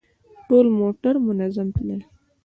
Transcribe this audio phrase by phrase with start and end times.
[0.47, 2.01] ټول موټر منظم تلل.